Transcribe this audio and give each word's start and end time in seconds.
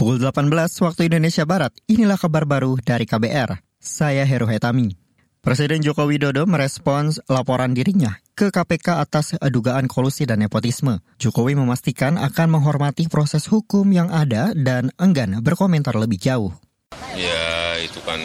Pukul 0.00 0.16
18 0.16 0.48
waktu 0.80 1.12
Indonesia 1.12 1.44
Barat, 1.44 1.76
inilah 1.84 2.16
kabar 2.16 2.48
baru 2.48 2.72
dari 2.80 3.04
KBR. 3.04 3.60
Saya 3.76 4.24
Heru 4.24 4.48
Hetami. 4.48 4.96
Presiden 5.44 5.84
Joko 5.84 6.08
Widodo 6.08 6.48
merespons 6.48 7.20
laporan 7.28 7.76
dirinya 7.76 8.16
ke 8.32 8.48
KPK 8.48 8.96
atas 8.96 9.36
dugaan 9.36 9.92
kolusi 9.92 10.24
dan 10.24 10.40
nepotisme. 10.40 11.04
Jokowi 11.20 11.52
memastikan 11.52 12.16
akan 12.16 12.48
menghormati 12.48 13.12
proses 13.12 13.44
hukum 13.52 13.92
yang 13.92 14.08
ada 14.08 14.56
dan 14.56 14.88
enggan 14.96 15.44
berkomentar 15.44 15.92
lebih 16.00 16.16
jauh. 16.16 16.56
Ya, 17.12 17.76
itu 17.84 18.00
kan 18.00 18.24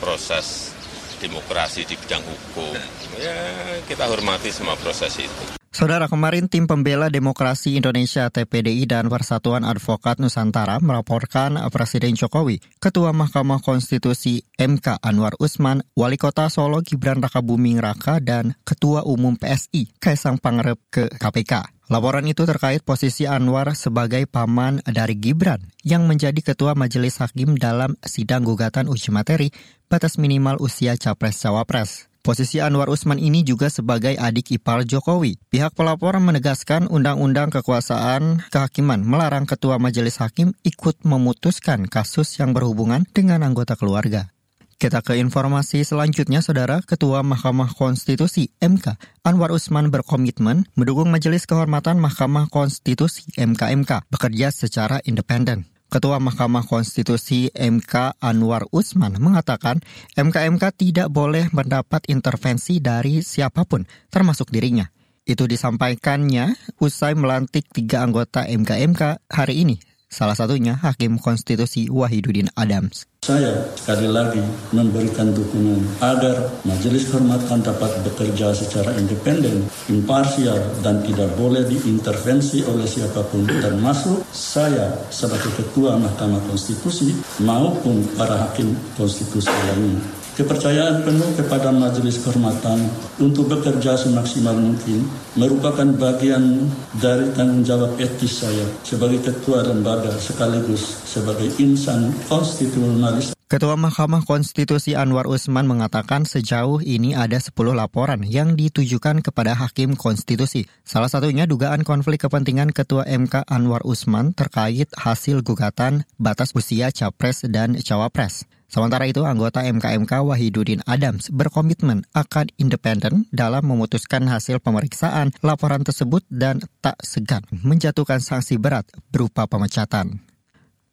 proses 0.00 0.72
demokrasi 1.20 1.84
di 1.84 2.00
bidang 2.00 2.24
hukum. 2.24 2.72
Ya, 3.20 3.36
kita 3.84 4.08
hormati 4.08 4.48
semua 4.48 4.72
proses 4.80 5.20
itu. 5.20 5.57
Saudara, 5.78 6.10
kemarin 6.10 6.50
tim 6.50 6.66
pembela 6.66 7.06
demokrasi 7.06 7.78
Indonesia 7.78 8.26
TPDI 8.26 8.82
dan 8.90 9.06
Persatuan 9.06 9.62
Advokat 9.62 10.18
Nusantara 10.18 10.82
melaporkan 10.82 11.54
Presiden 11.70 12.18
Jokowi, 12.18 12.58
Ketua 12.82 13.14
Mahkamah 13.14 13.62
Konstitusi 13.62 14.42
MK 14.58 14.98
Anwar 14.98 15.38
Usman, 15.38 15.86
Wali 15.94 16.18
Kota 16.18 16.50
Solo 16.50 16.82
Gibran 16.82 17.22
Rakabuming 17.22 17.78
Raka, 17.78 18.18
dan 18.18 18.58
Ketua 18.66 19.06
Umum 19.06 19.38
PSI 19.38 20.02
Kaisang 20.02 20.42
Pangarep 20.42 20.82
ke 20.90 21.14
KPK. 21.14 21.70
Laporan 21.94 22.26
itu 22.26 22.42
terkait 22.42 22.82
posisi 22.82 23.30
Anwar 23.30 23.70
sebagai 23.78 24.26
paman 24.26 24.82
dari 24.82 25.14
Gibran 25.14 25.62
yang 25.86 26.10
menjadi 26.10 26.42
ketua 26.42 26.74
majelis 26.74 27.22
hakim 27.22 27.54
dalam 27.54 27.94
sidang 28.02 28.42
gugatan 28.42 28.90
uji 28.90 29.14
materi 29.14 29.54
batas 29.86 30.18
minimal 30.18 30.58
usia 30.58 30.98
capres-cawapres. 30.98 32.07
Posisi 32.28 32.60
Anwar 32.60 32.92
Usman 32.92 33.16
ini 33.16 33.40
juga 33.40 33.72
sebagai 33.72 34.12
adik 34.12 34.52
ipar 34.60 34.84
Jokowi. 34.84 35.40
Pihak 35.48 35.72
pelapor 35.72 36.12
menegaskan 36.20 36.84
Undang-Undang 36.84 37.48
Kekuasaan 37.48 38.44
Kehakiman 38.52 39.00
melarang 39.00 39.48
Ketua 39.48 39.80
Majelis 39.80 40.20
Hakim 40.20 40.52
ikut 40.60 41.08
memutuskan 41.08 41.88
kasus 41.88 42.36
yang 42.36 42.52
berhubungan 42.52 43.08
dengan 43.16 43.40
anggota 43.40 43.80
keluarga. 43.80 44.28
Kita 44.76 45.00
ke 45.00 45.16
informasi 45.16 45.88
selanjutnya, 45.88 46.44
Saudara. 46.44 46.84
Ketua 46.84 47.24
Mahkamah 47.24 47.72
Konstitusi 47.72 48.52
MK 48.60 49.00
Anwar 49.24 49.48
Usman 49.48 49.88
berkomitmen 49.88 50.68
mendukung 50.76 51.08
Majelis 51.08 51.48
Kehormatan 51.48 51.96
Mahkamah 51.96 52.52
Konstitusi 52.52 53.24
MKMK 53.40 54.04
bekerja 54.12 54.52
secara 54.52 55.00
independen. 55.08 55.77
Ketua 55.88 56.20
Mahkamah 56.20 56.68
Konstitusi 56.68 57.48
MK 57.56 58.20
Anwar 58.20 58.68
Usman 58.68 59.16
mengatakan 59.16 59.80
MKMK 60.14 60.64
tidak 60.76 61.08
boleh 61.08 61.48
mendapat 61.56 62.04
intervensi 62.12 62.76
dari 62.78 63.24
siapa 63.24 63.64
pun, 63.64 63.88
termasuk 64.12 64.52
dirinya. 64.52 64.84
Itu 65.24 65.48
disampaikannya 65.48 66.56
usai 66.80 67.16
melantik 67.16 67.68
tiga 67.72 68.04
anggota 68.04 68.44
MKMK 68.48 69.32
hari 69.32 69.64
ini 69.64 69.76
Salah 70.08 70.32
satunya 70.32 70.72
Hakim 70.80 71.20
Konstitusi 71.20 71.92
Wahidudin 71.92 72.48
Adams. 72.56 73.04
Saya 73.28 73.60
sekali 73.76 74.08
lagi 74.08 74.40
memberikan 74.72 75.28
dukungan 75.36 76.00
agar 76.00 76.48
Majelis 76.64 77.12
Kehormatan 77.12 77.60
dapat 77.60 78.00
bekerja 78.00 78.56
secara 78.56 78.96
independen, 78.96 79.68
imparsial, 79.92 80.56
dan 80.80 81.04
tidak 81.04 81.36
boleh 81.36 81.60
diintervensi 81.68 82.64
oleh 82.64 82.88
siapa 82.88 83.20
pun, 83.28 83.44
termasuk 83.44 84.24
saya 84.32 84.96
sebagai 85.12 85.52
Ketua 85.60 86.00
Mahkamah 86.00 86.40
Konstitusi 86.48 87.12
maupun 87.44 88.00
para 88.16 88.48
Hakim 88.48 88.72
Konstitusi 88.96 89.52
lainnya 89.52 90.17
kepercayaan 90.38 91.02
penuh 91.02 91.34
kepada 91.34 91.74
Majelis 91.74 92.22
Kehormatan 92.22 92.86
untuk 93.18 93.50
bekerja 93.50 93.98
semaksimal 93.98 94.54
mungkin 94.54 95.02
merupakan 95.34 95.90
bagian 95.98 96.70
dari 97.02 97.26
tanggung 97.34 97.66
jawab 97.66 97.98
etis 97.98 98.46
saya 98.46 98.62
sebagai 98.86 99.18
ketua 99.18 99.66
lembaga 99.66 100.14
sekaligus 100.14 101.02
sebagai 101.02 101.50
insan 101.58 102.14
konstitusionalis. 102.30 103.37
Ketua 103.48 103.80
Mahkamah 103.80 104.28
Konstitusi 104.28 104.92
Anwar 104.92 105.24
Usman 105.24 105.64
mengatakan 105.64 106.28
sejauh 106.28 106.84
ini 106.84 107.16
ada 107.16 107.40
10 107.40 107.56
laporan 107.72 108.20
yang 108.20 108.60
ditujukan 108.60 109.24
kepada 109.24 109.56
Hakim 109.56 109.96
Konstitusi. 109.96 110.68
Salah 110.84 111.08
satunya 111.08 111.48
dugaan 111.48 111.80
konflik 111.80 112.28
kepentingan 112.28 112.76
Ketua 112.76 113.08
MK 113.08 113.48
Anwar 113.48 113.88
Usman 113.88 114.36
terkait 114.36 114.92
hasil 114.92 115.40
gugatan 115.40 116.04
batas 116.20 116.52
usia 116.52 116.92
Capres 116.92 117.40
dan 117.48 117.80
Cawapres. 117.80 118.44
Sementara 118.68 119.08
itu, 119.08 119.24
anggota 119.24 119.64
MKMK 119.64 120.28
Wahidudin 120.28 120.84
Adams 120.84 121.32
berkomitmen 121.32 122.04
akan 122.12 122.52
independen 122.60 123.24
dalam 123.32 123.64
memutuskan 123.64 124.28
hasil 124.28 124.60
pemeriksaan 124.60 125.32
laporan 125.40 125.88
tersebut 125.88 126.20
dan 126.28 126.60
tak 126.84 127.00
segan 127.00 127.48
menjatuhkan 127.48 128.20
sanksi 128.20 128.60
berat 128.60 128.84
berupa 129.08 129.48
pemecatan. 129.48 130.27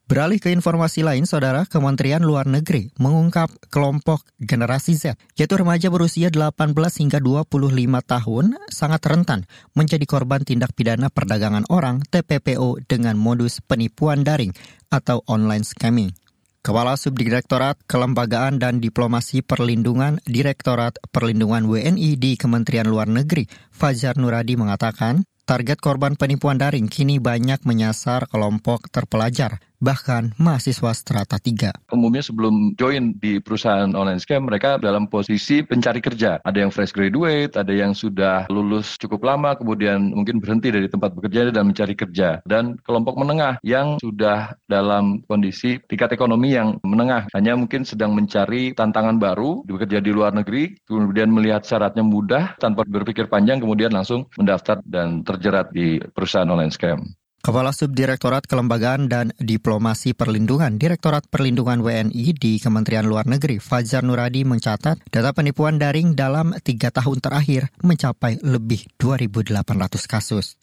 Beralih 0.05 0.38
ke 0.38 0.53
informasi 0.53 1.01
lain, 1.01 1.25
Saudara, 1.25 1.66
Kementerian 1.66 2.21
Luar 2.21 2.45
Negeri 2.45 2.93
mengungkap 3.01 3.49
kelompok 3.73 4.21
generasi 4.38 4.93
Z, 4.93 5.17
yaitu 5.33 5.57
remaja 5.57 5.89
berusia 5.89 6.29
18 6.29 6.61
hingga 7.01 7.17
25 7.17 7.66
tahun, 8.05 8.45
sangat 8.69 9.01
rentan 9.01 9.49
menjadi 9.73 10.05
korban 10.05 10.45
tindak 10.45 10.77
pidana 10.77 11.09
perdagangan 11.09 11.65
orang 11.73 12.05
TPPO 12.05 12.85
dengan 12.85 13.17
modus 13.17 13.65
penipuan 13.65 14.21
daring 14.21 14.53
atau 14.94 15.25
online 15.25 15.65
scamming. 15.65 16.13
Kepala 16.61 17.01
Subdirektorat 17.01 17.81
Kelembagaan 17.89 18.61
dan 18.61 18.77
Diplomasi 18.77 19.41
Perlindungan 19.41 20.21
Direktorat 20.29 21.01
Perlindungan 21.09 21.65
WNI 21.65 22.13
di 22.21 22.38
Kementerian 22.38 22.85
Luar 22.85 23.09
Negeri, 23.09 23.49
Fajar 23.73 24.21
Nuradi 24.21 24.53
mengatakan, 24.53 25.25
target 25.45 25.77
korban 25.77 26.17
penipuan 26.17 26.57
daring 26.57 26.89
kini 26.89 27.21
banyak 27.21 27.61
menyasar 27.69 28.25
kelompok 28.29 28.89
terpelajar 28.89 29.61
bahkan 29.80 30.31
mahasiswa 30.40 30.91
strata 30.96 31.38
3. 31.40 31.91
Umumnya 31.91 32.24
sebelum 32.24 32.74
join 32.80 33.16
di 33.19 33.40
perusahaan 33.40 33.91
online 33.94 34.22
scam, 34.22 34.47
mereka 34.47 34.78
dalam 34.80 35.08
posisi 35.08 35.62
pencari 35.62 36.00
kerja. 36.00 36.40
Ada 36.44 36.68
yang 36.68 36.72
fresh 36.72 36.96
graduate, 36.96 37.56
ada 37.56 37.72
yang 37.72 37.96
sudah 37.96 38.47
lulus 38.52 38.96
cukup 39.00 39.24
lama, 39.25 39.56
kemudian 39.58 40.13
mungkin 40.13 40.40
berhenti 40.40 40.72
dari 40.72 40.88
tempat 40.88 41.13
bekerja 41.16 41.52
dan 41.52 41.69
mencari 41.69 41.96
kerja. 41.96 42.40
Dan 42.47 42.80
kelompok 42.84 43.16
menengah 43.19 43.59
yang 43.62 43.97
sudah 44.00 44.56
dalam 44.69 45.24
kondisi 45.25 45.80
tingkat 45.88 46.13
ekonomi 46.16 46.56
yang 46.56 46.78
menengah, 46.84 47.28
hanya 47.34 47.57
mungkin 47.57 47.84
sedang 47.84 48.13
mencari 48.13 48.75
tantangan 48.75 49.18
baru, 49.18 49.63
bekerja 49.68 50.00
di 50.00 50.12
luar 50.12 50.36
negeri, 50.36 50.75
kemudian 50.88 51.31
melihat 51.31 51.63
syaratnya 51.63 52.03
mudah, 52.06 52.56
tanpa 52.59 52.86
berpikir 52.86 53.28
panjang, 53.28 53.59
kemudian 53.59 53.92
langsung 53.92 54.28
mendaftar 54.40 54.80
dan 54.86 55.22
terjerat 55.25 55.72
di 55.74 56.00
perusahaan 56.13 56.47
online 56.47 56.74
scam. 56.74 57.02
Kepala 57.45 57.69
Subdirektorat 57.69 58.50
Kelembagaan 58.50 59.06
dan 59.06 59.29
Diplomasi 59.38 60.17
Perlindungan 60.17 60.81
Direktorat 60.81 61.29
Perlindungan 61.29 61.85
WNI 61.85 62.33
di 62.33 62.57
Kementerian 62.57 63.06
Luar 63.06 63.29
Negeri 63.29 63.61
Fajar 63.61 64.01
Nuradi 64.01 64.41
mencatat 64.41 65.06
data 65.13 65.29
penipuan 65.29 65.78
daring 65.78 66.17
dalam 66.17 66.57
tiga 66.66 66.89
tahun 66.89 67.22
terakhir 67.22 67.69
mencapai 67.85 68.41
lebih 68.41 68.89
2.800 68.97 69.61
kasus. 70.09 70.57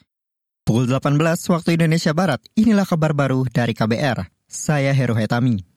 Pukul 0.66 0.90
18 0.90 1.22
waktu 1.54 1.78
Indonesia 1.78 2.10
Barat, 2.10 2.42
inilah 2.58 2.82
kabar 2.82 3.14
baru 3.14 3.46
dari 3.46 3.78
KBR. 3.78 4.26
Saya 4.50 4.90
Heru 4.90 5.14
Hetami. 5.14 5.71